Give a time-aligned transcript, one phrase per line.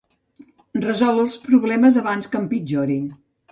[0.85, 3.09] Resol els problemes abans que empitjorin.